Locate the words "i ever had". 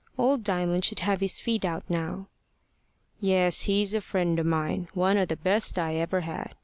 5.77-6.55